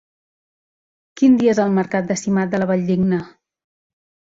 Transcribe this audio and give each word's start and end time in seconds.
Quin 1.21 1.35
dia 1.43 1.51
és 1.57 1.61
el 1.65 1.77
mercat 1.77 2.09
de 2.13 2.19
Simat 2.23 2.51
de 2.55 2.65
la 2.65 2.71
Valldigna? 2.75 3.23